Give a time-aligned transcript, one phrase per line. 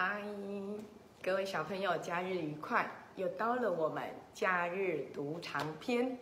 [0.00, 0.22] 嗨，
[1.20, 2.88] 各位小朋友，假日愉快！
[3.16, 6.16] 又到了我们假日读长篇。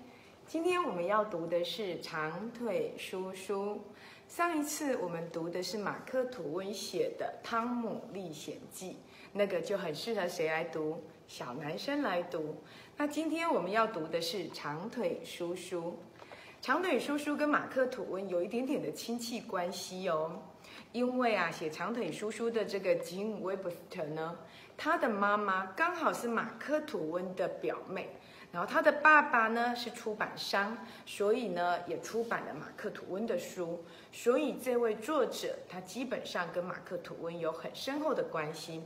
[0.46, 3.78] 今天我们要读的是长腿叔叔。
[4.28, 8.92] 上一次我们读的是马克吐温写的《汤姆历险记》，
[9.34, 11.02] 那个就很适合谁来读？
[11.28, 12.56] 小男生来读。
[12.96, 15.98] 那今天我们要读的是长腿叔叔。
[16.62, 20.40] 长腿叔叔跟马克吐温有一点点的亲戚关系哦。
[20.92, 24.38] 因为啊，写长腿叔叔的这个吉姆·威伯斯特呢，
[24.78, 28.08] 他的妈妈刚好是马克吐温的表妹，
[28.50, 38.82] 然后他的爸爸呢是出版商，所以呢也出版了马克吐温的书，所以这位作者他基本上跟马克吐温有很深厚的关系。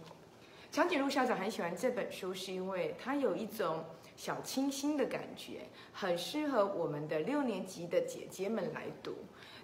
[0.73, 3.85] 长颈鹿校长很喜欢这本书，是因为它有一种
[4.17, 5.61] 小清新的感觉，
[5.93, 9.15] 很适合我们的六年级的姐姐们来读。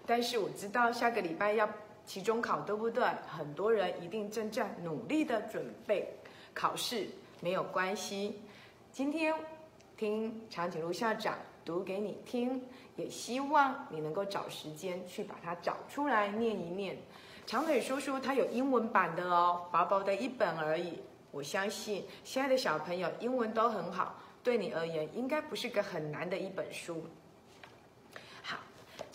[0.04, 1.68] 但是我知道下个礼拜要。
[2.06, 3.04] 期中考对不对？
[3.26, 6.08] 很多人一定正在努力的准备
[6.54, 7.08] 考试，
[7.40, 8.40] 没有关系。
[8.92, 9.34] 今天
[9.96, 12.62] 听长颈鹿校长读给你听，
[12.94, 16.96] 也希望你能够找时间去把它找出来念一念。
[17.44, 21.00] 长腿叔叔他有英文版的哦，薄薄的一本而已。
[21.32, 27.04] 我相信现在的小朋友英文都很好，对你而言应该不是个很难的一本书。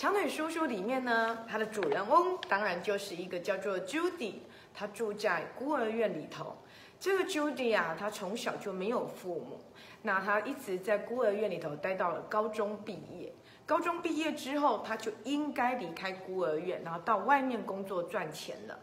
[0.01, 4.37] 长腿叔叔里面呢，他的主人翁当然就是一个叫做 Judy，
[4.73, 6.57] 他住在孤儿院里头。
[6.99, 9.61] 这个 Judy 啊，他从小就没有父母，
[10.01, 13.31] 那他一直在孤儿院里头待到了高中毕业。
[13.63, 18.79] 高中毕业之后，他就应该离开孤儿院，然后到外面工作赚钱了。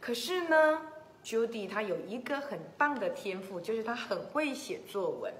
[0.00, 0.80] 可是呢
[1.22, 5.30] ，Judy 他有一个很棒的天赋，就是他很会写作文。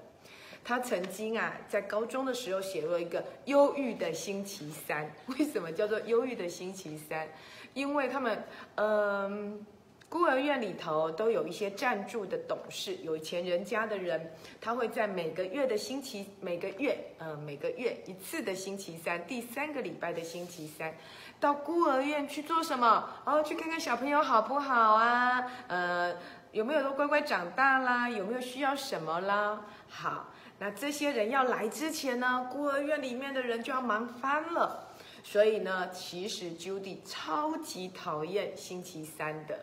[0.63, 5.05] 他曾经啊，在高中的时候写了一个《忧郁的星期三》。
[5.37, 7.25] 为什么叫做《忧郁的星期三》？
[7.73, 8.43] 因为他们，
[8.75, 9.65] 嗯，
[10.07, 20.93] 孤儿院里头都有一些赞助的董事，有钱人家的人，他会在每个月的星期，每个月，呃，每个月一次的星期三，第三个礼拜的星期三，
[21.39, 23.09] 到孤儿院去做什么？
[23.25, 25.51] 哦，去看看小朋友好不好啊？
[25.67, 26.15] 呃，
[26.53, 28.07] 有没有都乖乖长大啦？
[28.07, 29.59] 有没有需要什么啦？
[29.89, 30.29] 好。
[30.59, 34.87] 那这些人要来之前呢，孤儿院里面的人就要忙翻了。
[35.23, 39.59] 所以呢，其实 Judy 超级讨厌星期三的。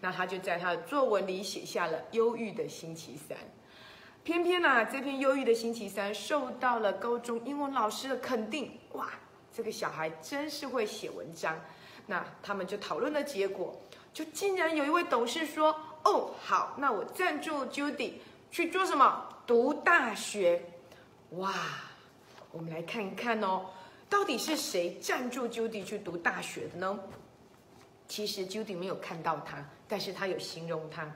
[0.00, 3.38] 那他就在他的作文里写下了《忧郁的星期三》。
[4.24, 8.78] 偏偏呢，这篇《忧郁的星期三》受到了高中英文老师的肯定。
[8.94, 9.10] 哇，
[9.54, 11.56] 这个小孩真是会写文章。
[12.06, 13.80] 那他们就讨论的结果，
[14.12, 15.74] 就竟然有一位董事说
[16.04, 18.14] ：“哦，好，那我赞助 Judy
[18.50, 20.62] 去做什么？”读大学，
[21.30, 21.52] 哇！
[22.52, 23.66] 我们来看一看哦，
[24.08, 26.98] 到底是谁赞助 Judy 去读大学的呢？
[28.06, 31.10] 其实 Judy 没有看到他，但是他有形容他。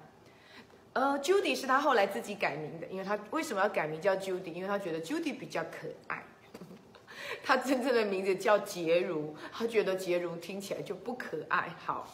[0.95, 4.53] 呃，Judy 是他后来自己改名的，因为他为什么要改名叫 Judy？
[4.53, 6.25] 因为他觉得 Judy 比较可爱。
[7.45, 11.75] 他真正的名字叫杰如，他觉得杰如听起来就不可爱。
[11.85, 12.09] 好，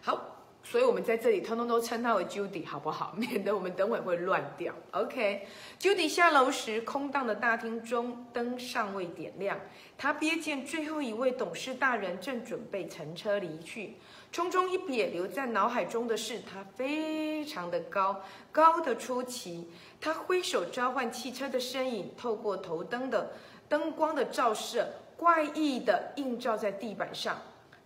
[0.00, 0.41] 好。
[0.64, 3.12] 所以，我们在这里通通都称他为 Judy，好不好？
[3.18, 4.72] 免得我们等会会乱掉。
[4.92, 9.58] OK，Judy 下楼时，空荡的大厅中灯尚未点亮。
[9.98, 13.96] 他瞥见最后一位董事大人正准备乘车离去，
[14.32, 18.22] 匆匆一瞥，留在脑海中的是他非常的高，
[18.52, 19.68] 高的出奇。
[20.00, 23.32] 他挥手召唤汽车的身影，透过头灯的
[23.68, 27.36] 灯光的照射，怪异的映照在地板上。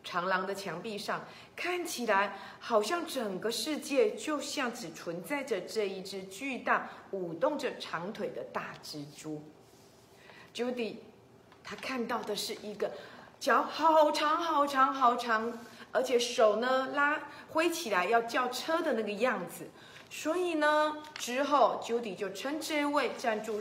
[0.07, 1.25] 长廊的墙壁上，
[1.57, 9.43] 看起来好像整个世界就像只存在着这一只巨大、舞动着长腿的大蜘蛛。
[10.55, 10.99] Judy，
[11.65, 12.93] 他看到的是一个
[13.41, 15.59] 脚好长、好长、好长，
[15.91, 19.67] 而且手呢拉挥起来要叫车的那个样子。
[20.09, 23.61] 所以呢，之后 Judy 就称这位赞助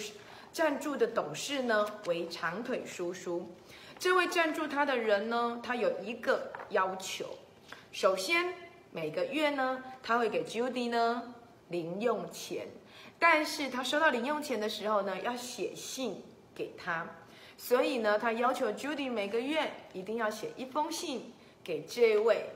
[0.53, 3.51] 赞助的董事呢为长腿叔叔。
[3.97, 7.37] 这位赞助他的人呢，他有一个要求，
[7.91, 8.53] 首先
[8.91, 11.33] 每个月呢，他会给 Judy 呢
[11.69, 12.67] 零用钱，
[13.17, 17.07] 但是他收到零用钱的时候呢，要写信给他，
[17.57, 21.33] 所以呢，他要求 Judy 每个月一定要写一封信
[21.63, 22.49] 给这位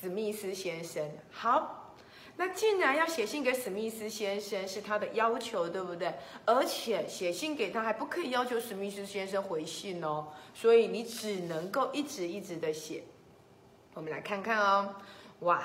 [0.00, 1.10] 史密斯先生。
[1.30, 1.79] 好。
[2.40, 6.14] 那既然要写信给史密斯先生是他的要求，对不对？
[6.46, 13.02] 而且写信给他还不可以要求史密斯先生回信哦，所以你只能够一直一直的写。
[13.92, 14.94] 我们来看看哦，
[15.40, 15.62] 哇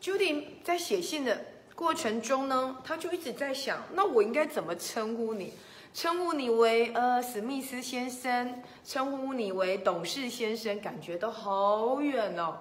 [0.00, 5.52] ，Judy 在写信的过程中呢，他就一直在想，那我应该怎么称呼你？
[5.92, 12.60] 称呼你为呃史密斯先生，称呼你为董事先生，感觉都好远哦。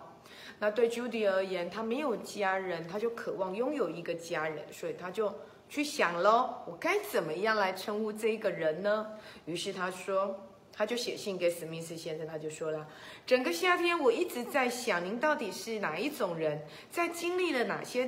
[0.62, 5.34] 那对 Judy 而言，她没有家人，她就渴望拥有一个家人，所以她就
[5.68, 9.08] 去想喽，我该怎么样来称呼这一个人呢？
[9.46, 10.40] 于是她说，
[10.72, 12.88] 她就写信给史密斯先生，她就说了，
[13.26, 16.62] 整个夏天我一直在想，您到底是哪一种人，
[16.92, 18.08] 在经历了哪些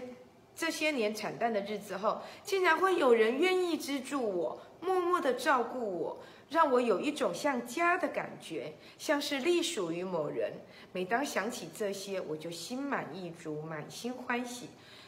[0.56, 6.18] 这些年惨淡的日子后，竟然会有人愿意资助我，默默的照顾我。
[6.50, 10.52] 让我有一种像家的感觉，像是隶属于某人。
[10.92, 14.68] 每当想起这些，我就心满意足，满心欢喜。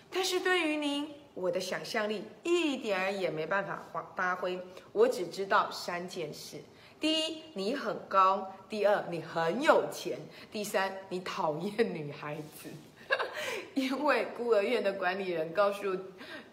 [0.10, 4.60] 但是对于您，我的想象力一点儿也没办法发发挥。
[4.92, 6.58] 我只知道三件事：
[7.00, 10.18] 第一，你很高；第二，你很有钱；
[10.52, 12.70] 第三，你讨厌女孩子。
[13.76, 15.96] 因为孤儿院的管理人告诉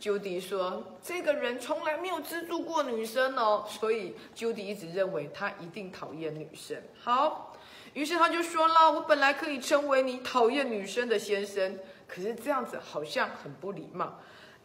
[0.01, 6.83] Judy 说，这个人从来没有资助过女生哦，所以 Judy 一直认为他一定讨厌女生。
[6.99, 7.57] 好，
[7.95, 14.19] 于是他就说了：“我本来可以称为你讨厌女生的先生，可是这样子好像很不礼貌。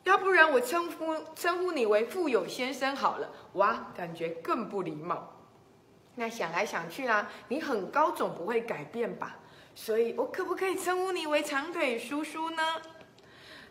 [0.03, 5.33] 要不然我称呼称呼你为富有先生好了，哇，感觉更不礼貌。
[6.15, 9.37] 那想来想去啦，你很高总不会改变吧？”
[9.79, 12.63] 所以，我可不可以称呼你为长腿叔叔呢？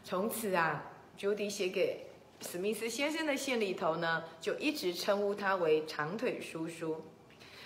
[0.05, 0.85] 从此啊
[1.19, 2.07] ，Judy 写给
[2.41, 7.05] 史密斯先生的信里头呢，就一直称呼他为长腿叔叔。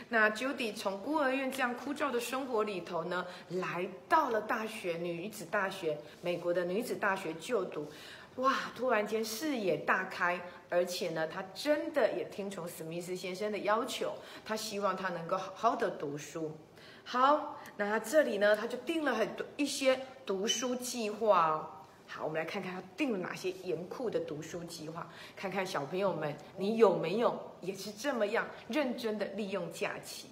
[0.09, 7.93] 那 Judy 从孤儿院这样枯燥的生活里头呢，来到了大学，女子大学，美国的女子大学就读。
[8.37, 10.41] 哇，突然间视野大开，
[10.71, 14.15] 而且呢，他真的也听从史密斯先生的要求，
[14.47, 16.57] 他希望他能够好好的读书。
[17.05, 21.71] 好，那他这里呢，他就定了很多一些读书计划哦。
[22.07, 30.29] 好，我们来看看他定了哪些严酷的读书计划，看看小朋友们，你有没有也是这么样认真的利用假期？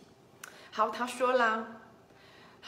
[0.70, 1.82] 好，他说啦。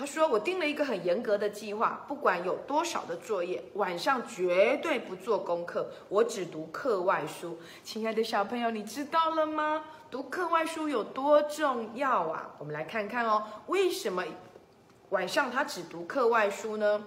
[0.00, 7.58] 他说：“我定了一个很严格的计划，不管有多少的作业，晚上绝对不做功课，我只读课外书。
[7.84, 9.84] 亲爱的小朋友，你知道了吗？
[10.10, 12.48] 读课外书有多重要啊？
[12.56, 14.24] 我们来看看哦，为什么
[15.10, 17.04] 晚上他只读课外书呢？”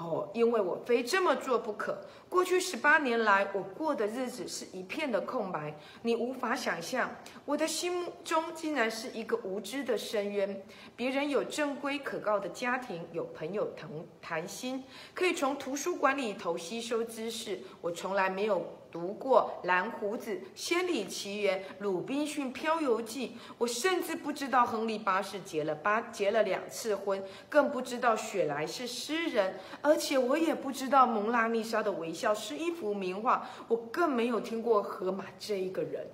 [0.00, 1.98] 哦，因为我非这么做不可。
[2.32, 5.78] 过去十八年来，我过的日子是一片的空白。
[6.00, 7.14] 你无法想象，
[7.44, 10.62] 我的心目中竟然是一个无知的深渊。
[10.96, 13.90] 别人有正规可靠的家庭，有朋友谈
[14.22, 14.82] 谈心，
[15.12, 17.60] 可以从图书馆里头吸收知识。
[17.82, 18.66] 我从来没有。
[18.92, 36.06] 读过《蓝胡子》《仙里奇缘》《鲁滨逊漂游记》，我甚至不知道亨利八世结了八结了两次婚，更不知道雪莱是诗人，而且我也不知道蒙娜丽莎的微笑是一幅名画，我更没有听过荷马这一个人。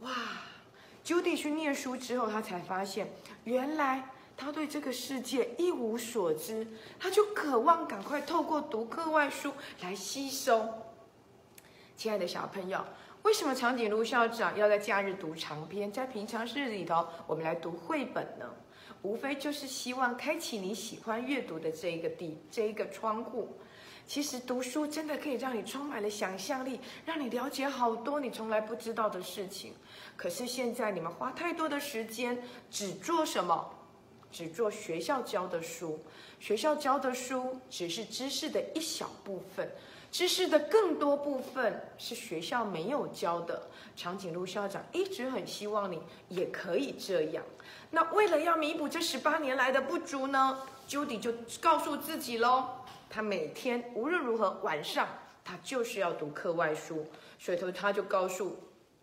[0.00, 0.10] 哇
[1.02, 3.10] ，Judy 去念书之后，他才发现，
[3.44, 6.66] 原来他对这个世界一无所知，
[7.00, 10.68] 他就渴望赶快透过读课外书来吸收。
[12.02, 12.84] 亲爱的小朋友，
[13.22, 18.44] 为什么长颈鹿校长要在假日读长篇，在平常日里头我们来读绘本呢？
[19.02, 23.56] 无非就是希望开启你喜欢阅读的这一个地这一个窗户。
[24.04, 29.72] 其实读书真的可以让你充满了想象力，让你了解好多你从来不知道的事情。
[30.16, 32.36] 可是现在你们花太多的时间
[32.68, 33.72] 只做什么？
[34.32, 36.00] 只做学校教的书。
[36.40, 39.70] 学校教的书只是知识的一小部分。
[40.12, 43.62] 知识的更多部分是学校没有教的。
[43.96, 47.42] 长颈鹿校长一直很希望你也可以这样。
[47.90, 52.68] 那为了要弥补这十八年来的不足呢，Judy 就告诉自己喽，
[53.08, 55.08] 他每天无论如何晚上
[55.42, 57.06] 他就是要读课外书。
[57.38, 58.56] 所以头他就告诉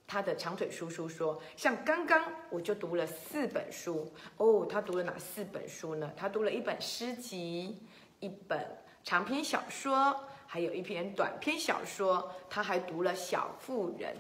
[0.08, 4.66] 他的长腿叔叔说，像刚刚我就读了四本书哦。
[4.70, 6.12] 他读了哪四本书呢？
[6.16, 7.78] 他读了一本诗集，
[8.20, 8.64] 一本
[9.04, 10.16] 长篇小说。
[10.52, 14.16] 还有一篇短篇小说，他还读了《小妇人》。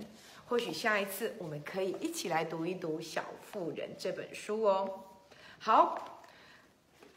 [0.45, 5.05] 或许下一次我们可以一起来读一读《小妇人》这本书哦。
[5.57, 6.21] 好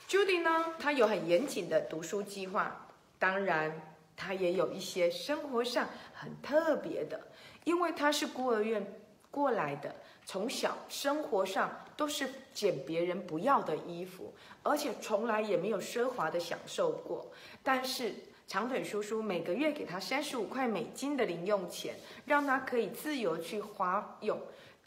[0.09, 2.89] ，Judy 呢，她有很严谨的读书计划，
[3.19, 7.21] 当然她也有一些生活上很特别的，
[7.65, 8.99] 因为她是孤儿院
[9.31, 17.31] 过来的，从小生活上都是捡别人不要的衣服，而且从来也没有奢华的享受过，
[17.63, 18.15] 但是。
[18.53, 21.95] 长腿叔叔每个月给他三十五块美金的零用钱，
[22.27, 24.39] 让他可以自由去花用。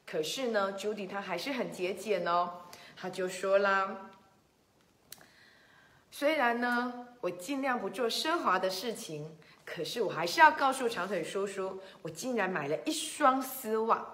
[0.06, 2.62] 可是呢，Judy 他还是很节俭哦。
[2.96, 4.12] 他就说啦
[6.12, 14.06] ：“虽然呢，我尽量不做奢华的事情，可是我还是要告诉长腿叔叔，我竟然买了一双丝袜。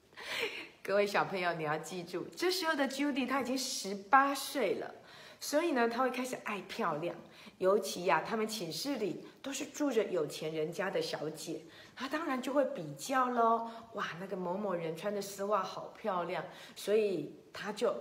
[0.84, 4.94] ”各位小朋友，你要记住，这时候的 Judy 他已经十八岁了。
[5.40, 7.16] 所以呢，他会开始爱漂亮。
[7.58, 11.62] 尤其呀，他们寝室里都是住着有钱人家的小姐，
[11.94, 13.70] 他当然就会比较喽。
[13.94, 16.44] 哇，那个某某人穿的丝袜好漂亮，
[16.74, 17.94] 所以他就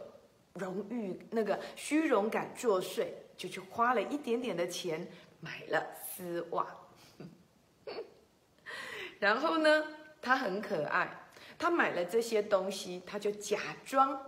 [0.54, 3.08] 荣誉那个虚荣感作祟，
[3.38, 5.08] 就去花了一点点的钱
[5.40, 6.68] 买了丝袜。
[9.20, 9.86] 然后呢，
[10.22, 11.10] 他很可爱，
[11.58, 14.22] 他买了这些东西，他就假装。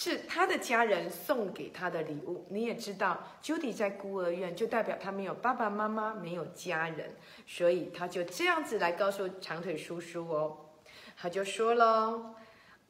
[0.00, 2.46] 是他的家人送给他的礼物。
[2.50, 7.12] 你也知道，Judy 在孤儿院，就代表他没有爸爸妈妈，没有家人，
[7.48, 10.56] 所以他就这样子来告诉长腿叔叔哦。
[11.16, 12.32] 他就说喽：“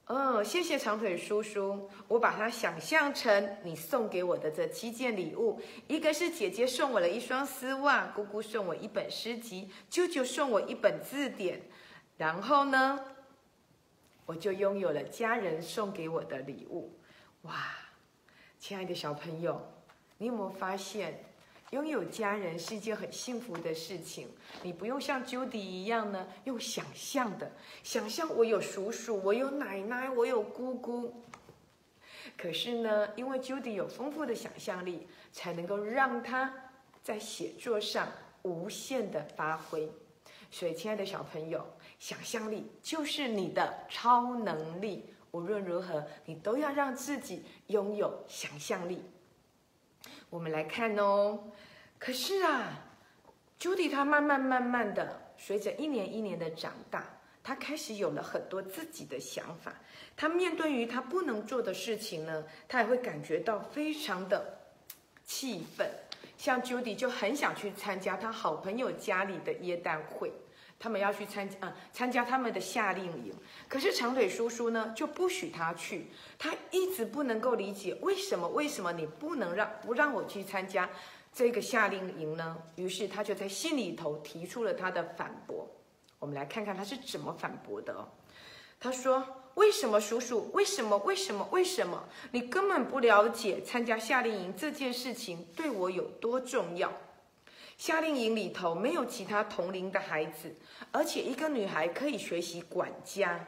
[0.04, 11.62] 嗯，谢谢长腿叔叔，我把它想象成你送给我的这七件礼物，一个是姐姐送我了一双丝袜，姑姑送我一本诗集，舅舅送我一本字典，
[12.18, 13.00] 然后呢，
[14.26, 16.92] 我就拥有了家人送给我的礼物。”
[17.48, 17.54] 哇，
[18.58, 19.58] 亲爱的小朋友，
[20.18, 21.18] 你有没有发现，
[21.70, 24.28] 拥有家人是一件很幸福的事情？
[24.62, 27.50] 你不用像 Judy 一样呢，用想象的，
[27.82, 31.24] 想象我有叔叔，我有奶奶，我有姑姑。
[32.36, 36.52] 可是呢，因为 Judy 有丰富的想象力，才能够让他
[37.02, 38.06] 在写作上
[38.42, 39.90] 无限的发挥。
[40.50, 41.66] 所以，亲爱的小朋友，
[41.98, 45.14] 想象力就是你的超能力。
[45.30, 49.02] 无论如何，你都要让自己拥有想象力。
[50.30, 51.38] 我们来看哦。
[51.98, 52.84] 可是啊
[53.58, 57.04] ，Judy 她慢慢慢慢的，随着一年一年的长大，
[57.42, 59.74] 她开始有了很多自己的想法。
[60.16, 64.58] 她面对于她不能做的事情呢，她也会感觉到非常的
[65.24, 65.90] 气愤。
[66.36, 70.32] 像 Judy 就很想去参加她好朋友家里的耶诞会。
[70.78, 73.34] 他们要去参加啊，参加他们的夏令营。
[73.68, 76.06] 可是长腿叔叔呢，就不许他去。
[76.38, 80.88] 他一直不能够理解为什么，为什么你不能让不让我去参加
[81.32, 82.56] 这个夏令营呢？
[82.76, 85.68] 于是他就在信里头提出了他的反驳。
[86.18, 87.92] 我们来看看他是怎么反驳的。
[87.94, 88.08] 哦
[88.80, 90.52] 他说：“为什么叔叔？
[90.52, 90.96] 为什么？
[90.98, 91.44] 为什么？
[91.50, 92.08] 为什么？
[92.30, 96.92] 你根本不了解参加夏令营这件事情对我有多重要。”
[97.78, 100.52] 夏令营里头没有其他同龄的孩子，
[100.90, 103.46] 而且一个女孩可以学习管家，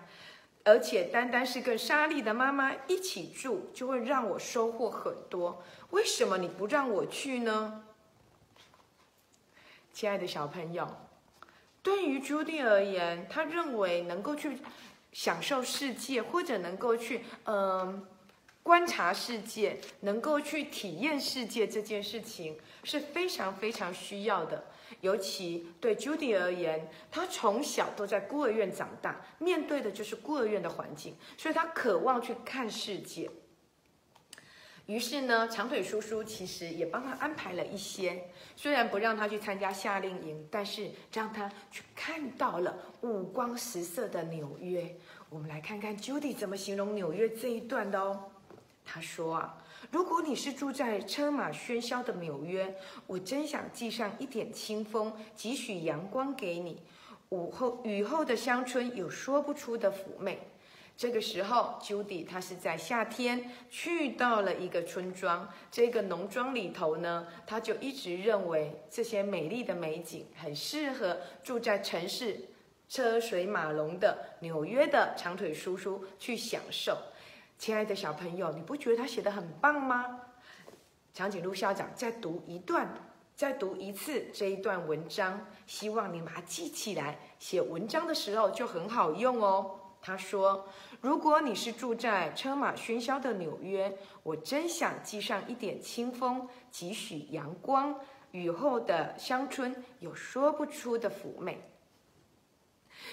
[0.65, 5.65] 而且单单是跟莎莉的妈妈一起住，就会让我收获很多。
[5.91, 7.83] 为什么你不让我去呢？
[9.93, 10.89] 亲爱的小朋友，
[11.83, 14.59] 对于朱迪而言，他认为能够去
[15.13, 18.07] 享受世界，或者能够去嗯。
[18.63, 24.65] 观察世界，能够去体验世界这件事情是非常非常需要的。
[25.01, 33.31] 尤其对 Judy 而言，她从小都在孤儿院长大，面对的就是孤儿院的环境，所以她渴望去看世界。
[34.87, 44.97] 于是呢，长腿叔叔其实也帮他安排了一些，虽然不让他去参加夏令营，但是让他去看到了五光十色的纽约。
[45.29, 48.33] 我们来看看 Judy 怎么形容纽约这一段的哦。
[48.93, 49.57] 他说啊，
[49.93, 52.75] 如果你是住在车马喧嚣的纽约，
[53.07, 56.83] 我真想寄上一点清风，几许阳光给你。
[57.29, 60.41] 午后雨后的乡村有说不出的妩媚。
[60.97, 72.41] 这个时候，Judy 她是在夏天去到了一个村庄，这个农庄里头呢，他就一直认为这些美丽的美景很适合住在城市
[72.89, 76.99] 车水马龙的纽约的长腿叔叔去享受。
[77.61, 80.19] 亲爱的小朋友，你不觉得他写的很棒吗？
[81.13, 82.89] 长颈鹿校长再读一段，
[83.37, 89.79] 再读一次这一段文章，希望你把它记起来，写文章的时候就很好用哦。
[90.01, 90.67] 他说
[91.03, 97.95] ：“如果你是住在车马喧嚣的纽约，我真想寄上一点清风，几许阳光。
[98.31, 101.61] 雨后的乡村有说不出的妩媚。”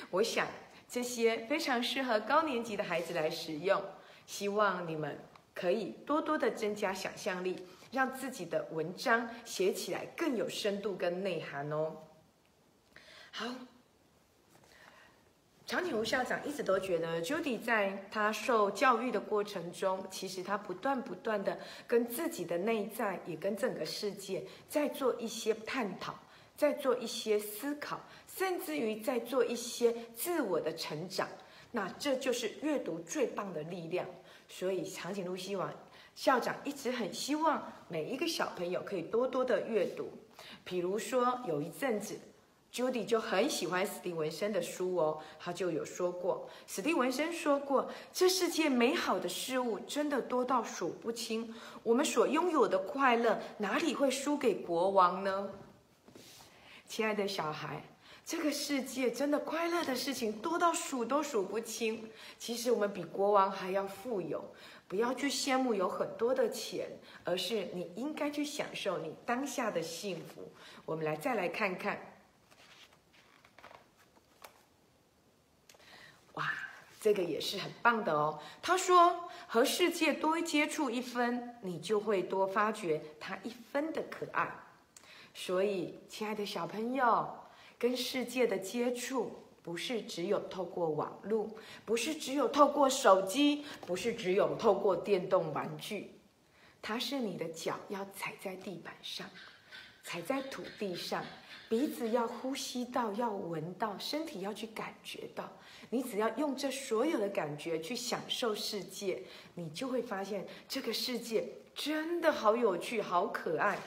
[0.10, 0.48] 我想
[0.88, 3.84] 这些非常适合高年级的孩子来使用。
[4.28, 5.18] 希望你们
[5.56, 11.96] 可以多多的增加想象力，让自己的文章写起来更有深度跟内涵哦。
[13.32, 13.48] 好，
[15.66, 21.58] 长颈鹿校长一直都觉得，Judy 在他受教育的过程中，其实他不断不断的
[21.88, 26.14] 跟自己的内在，也跟整个世界在做一些探讨，
[26.56, 31.28] 在做一些思考，甚至于在做一些自我的成长。
[31.78, 34.04] 那这就是阅读最棒的力量，
[34.50, 35.72] 所以长颈鹿希望
[36.16, 40.10] 校长一直很希望每一个小朋友可以多多的阅读。
[40.64, 42.20] 比如说有一阵子
[42.74, 51.54] Judy 就很喜欢史蒂文森的书哦，他就有说过，史蒂文森说过，这世界美好的事物真的多到数不清，
[51.84, 55.52] 我们所拥有的快乐哪里会输给国王呢？
[56.88, 57.84] 亲爱的小孩，
[58.28, 62.12] 这个世界真的快乐的事情多到数都数不清。
[62.38, 64.54] 其实我们比国王还要富有，
[64.86, 66.90] 不要去羡慕有很多的钱，
[67.24, 70.52] 而是你应该去享受你当下的幸福。
[70.84, 72.20] 我们来再来看看，
[76.34, 76.52] 哇，
[77.00, 78.42] 这个也是很棒的哦。
[78.62, 84.54] 他说，和世界多接触一分，你就会多发掘它一分的可爱。
[85.34, 87.34] 所以，亲爱的小朋友，
[87.80, 89.32] 跟世界的接触
[89.62, 91.50] 不是只有透过网络，
[91.86, 96.20] 不是只有透过手机，不是只有透过电动玩具，
[96.82, 99.30] 它是你的脚要踩在地板上，
[100.04, 101.24] 踩在土地上，
[101.68, 105.52] 鼻子要呼吸到，要闻到，身体要去感觉到。
[105.90, 109.22] 你只要用这所有的感觉去享受世界，
[109.56, 113.78] 你就会发现这个世界真的好有趣，好可爱。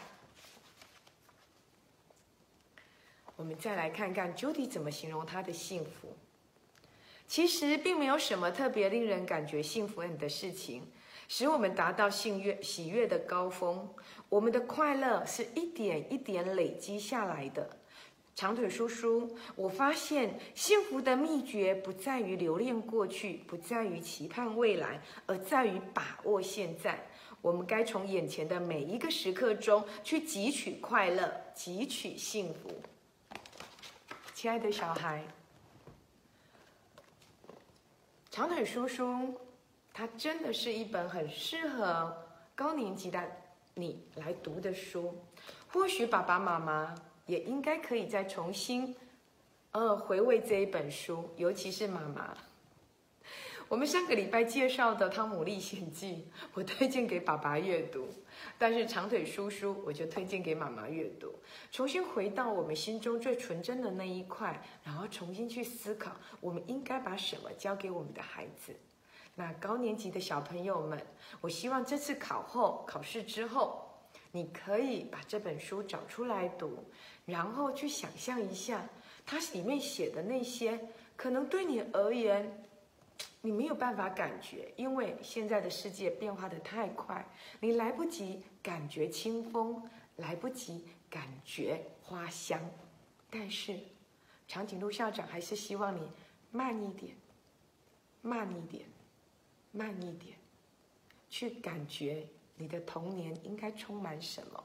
[3.41, 6.15] 我们再来看看 Judy 怎么形容她的幸福。
[7.27, 10.83] 其实并没有什么特别令人感觉幸福的事情，
[11.27, 13.89] 使我们达到幸悦喜悦的高峰。
[14.29, 17.79] 我们的快乐是一点一点累积下来的。
[18.35, 27.07] 长腿叔叔，我发现幸福的秘诀不在于留恋过去，不在于期盼未来，而在于把握现在。
[27.41, 32.71] 我们该从眼前的每一个时刻中去汲取快乐，汲取幸福。
[34.41, 35.23] 亲爱的小孩，
[38.31, 39.39] 长腿叔叔，
[39.93, 42.17] 他真的是一本很适合
[42.55, 43.23] 高年级的
[43.75, 45.15] 你来读的书。
[45.71, 46.95] 或许爸爸妈妈
[47.27, 48.97] 也应该可以再重新，
[49.73, 52.35] 呃，回味这一本书，尤其是妈妈。
[53.71, 56.15] 我们上个礼拜介绍的《汤姆历险记》，
[56.55, 58.01] 我推荐给爸爸阅读；
[58.59, 61.33] 但是长腿叔叔，我就推荐给妈妈阅读。
[61.71, 68.75] 重新回到我们心中最纯真的那一块，然后重新去思考，我们应该把什么交给我们的孩子。
[69.37, 71.01] 那高年级的小朋友们，
[71.41, 73.89] 我希望这次考后考试之后，
[74.33, 76.85] 你可以把这本书找出来读，
[77.25, 78.85] 然后去想象一下，
[79.25, 82.65] 它里面写的那些，可能对你而言。
[83.43, 87.27] 你没有办法感觉，因为现在的世界变化的太快，
[87.61, 89.83] 你来不及感觉清风，
[90.17, 92.61] 来不及感觉花香。
[93.31, 93.79] 但是，
[94.47, 96.11] 长颈鹿校长还是希望你
[96.51, 97.17] 慢一点，
[98.21, 98.85] 慢一点，
[99.73, 100.37] 慢一点，
[101.31, 102.27] 去感觉
[102.57, 104.65] 你的童年应该充满什么。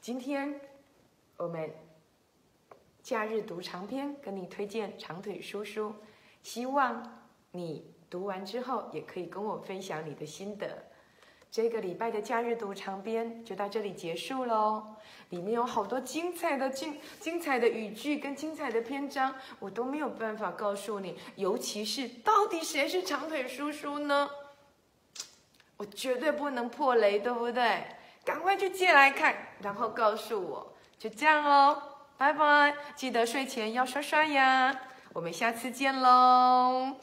[0.00, 0.60] 今天，
[1.38, 1.72] 我们
[3.02, 5.94] 假日读长篇，跟你推荐长腿叔叔。
[6.44, 10.84] 希望你读完之后也可以跟我分享你的心得。
[11.50, 14.94] 这个礼拜的假日读长篇就到这里结束喽。
[15.30, 21.18] 里面有好多精彩的精精彩的语句跟精彩的篇章，我都没有办法告诉你。
[21.36, 24.28] 尤其是到底谁是长腿叔叔呢？
[25.76, 27.84] 我绝对不能破雷，对不对？
[28.24, 30.74] 赶快去借来看，然后告诉我。
[30.98, 31.82] 就这样喽，
[32.16, 32.74] 拜拜！
[32.94, 34.74] 记得睡前要刷刷牙。
[35.14, 36.96] 我们下次见喽。